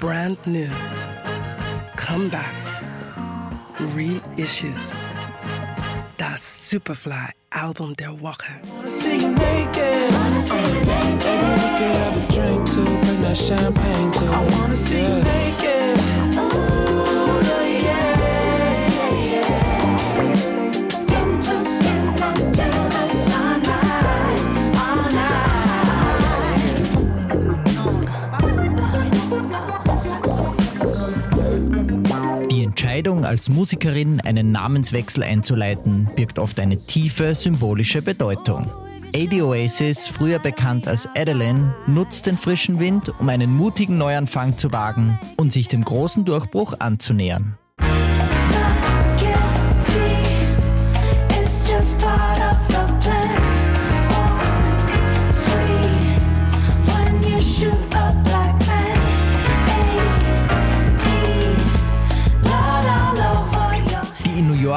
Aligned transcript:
brand 0.00 0.38
new, 0.46 0.68
comebacks, 1.96 2.84
reissues. 3.94 4.92
That 6.18 6.38
Superfly 6.38 7.32
album, 7.52 7.94
Der 7.94 8.12
Walker. 8.12 8.60
Wanna 8.74 8.90
see 8.90 9.18
you 9.20 9.30
naked. 9.34 10.12
Wanna 10.12 10.40
see 10.40 10.56
you 10.56 10.80
naked. 10.84 11.24
Maybe 11.24 11.52
we 11.54 11.70
could 11.78 11.96
have 12.02 12.16
a 12.16 12.32
drink 12.32 12.68
too, 12.68 12.84
bring 12.84 13.22
that 13.22 13.36
champagne 13.36 14.12
too. 14.12 14.26
I 14.26 14.48
wanna 14.52 14.76
see 14.76 15.02
you 15.02 15.22
naked. 15.22 15.57
Entscheidung, 32.98 33.24
als 33.24 33.48
Musikerin 33.48 34.20
einen 34.22 34.50
Namenswechsel 34.50 35.22
einzuleiten, 35.22 36.08
birgt 36.16 36.40
oft 36.40 36.58
eine 36.58 36.78
tiefe 36.78 37.36
symbolische 37.36 38.02
Bedeutung. 38.02 38.66
AD 39.14 39.40
Oasis, 39.40 40.08
früher 40.08 40.40
bekannt 40.40 40.88
als 40.88 41.08
Adeline, 41.14 41.72
nutzt 41.86 42.26
den 42.26 42.36
frischen 42.36 42.80
Wind, 42.80 43.12
um 43.20 43.28
einen 43.28 43.54
mutigen 43.54 43.98
Neuanfang 43.98 44.58
zu 44.58 44.72
wagen 44.72 45.16
und 45.36 45.52
sich 45.52 45.68
dem 45.68 45.84
großen 45.84 46.24
Durchbruch 46.24 46.74
anzunähern. 46.80 47.56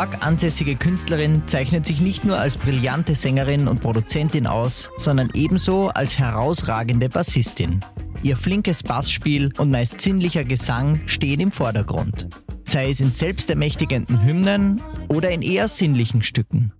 York 0.00 0.24
ansässige 0.24 0.76
Künstlerin 0.76 1.42
zeichnet 1.46 1.84
sich 1.84 2.00
nicht 2.00 2.24
nur 2.24 2.38
als 2.38 2.56
brillante 2.56 3.14
Sängerin 3.14 3.68
und 3.68 3.82
Produzentin 3.82 4.46
aus, 4.46 4.90
sondern 4.96 5.28
ebenso 5.34 5.88
als 5.88 6.18
herausragende 6.18 7.10
Bassistin. 7.10 7.80
Ihr 8.22 8.38
flinkes 8.38 8.82
Bassspiel 8.82 9.52
und 9.58 9.70
meist 9.70 10.00
sinnlicher 10.00 10.44
Gesang 10.44 11.02
stehen 11.04 11.40
im 11.40 11.52
Vordergrund. 11.52 12.28
Sei 12.64 12.88
es 12.88 13.00
in 13.00 13.12
selbstermächtigenden 13.12 14.24
Hymnen 14.24 14.80
oder 15.08 15.32
in 15.32 15.42
eher 15.42 15.68
sinnlichen 15.68 16.22
Stücken. 16.22 16.72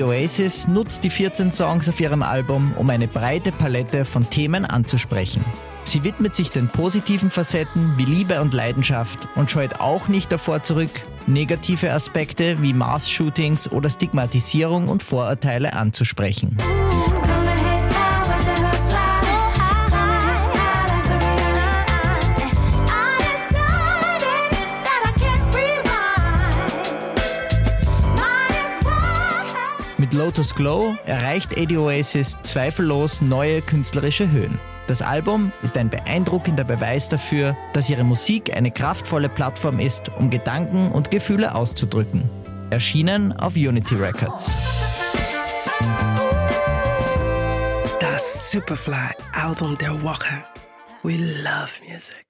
AD 0.00 0.04
Oasis 0.04 0.66
nutzt 0.66 1.04
die 1.04 1.10
14 1.10 1.52
Songs 1.52 1.88
auf 1.88 2.00
ihrem 2.00 2.22
Album, 2.22 2.72
um 2.78 2.88
eine 2.88 3.06
breite 3.06 3.52
Palette 3.52 4.04
von 4.04 4.28
Themen 4.28 4.64
anzusprechen. 4.64 5.44
Sie 5.84 6.04
widmet 6.04 6.34
sich 6.34 6.50
den 6.50 6.68
positiven 6.68 7.30
Facetten 7.30 7.94
wie 7.96 8.04
Liebe 8.04 8.40
und 8.40 8.54
Leidenschaft 8.54 9.28
und 9.34 9.50
scheut 9.50 9.80
auch 9.80 10.08
nicht 10.08 10.32
davor 10.32 10.62
zurück, 10.62 10.90
negative 11.26 11.92
Aspekte 11.92 12.62
wie 12.62 12.72
Mass-Shootings 12.72 13.70
oder 13.72 13.90
Stigmatisierung 13.90 14.88
und 14.88 15.02
Vorurteile 15.02 15.74
anzusprechen. 15.74 16.56
Mit 30.10 30.18
Lotus 30.18 30.56
Glow 30.56 30.96
erreicht 31.06 31.56
AD 31.56 31.76
Oasis 31.76 32.36
zweifellos 32.42 33.20
neue 33.20 33.62
künstlerische 33.62 34.28
Höhen. 34.28 34.58
Das 34.88 35.02
Album 35.02 35.52
ist 35.62 35.76
ein 35.76 35.88
beeindruckender 35.88 36.64
Beweis 36.64 37.08
dafür, 37.08 37.56
dass 37.74 37.88
ihre 37.88 38.02
Musik 38.02 38.52
eine 38.52 38.72
kraftvolle 38.72 39.28
Plattform 39.28 39.78
ist, 39.78 40.10
um 40.18 40.28
Gedanken 40.28 40.90
und 40.90 41.12
Gefühle 41.12 41.54
auszudrücken. 41.54 42.28
Erschienen 42.70 43.32
auf 43.34 43.54
Unity 43.54 43.94
Records. 43.94 44.50
That 48.00 48.20
Superfly 48.20 49.14
album, 49.34 49.78
Der 49.78 50.02
Walker. 50.02 50.44
We 51.04 51.18
love 51.18 51.70
music. 51.88 52.29